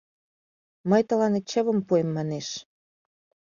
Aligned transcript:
Мый 0.89 1.01
тыланет 1.09 1.45
чывым 1.51 1.79
пуэм» 1.87 2.09
манеш. 2.15 2.47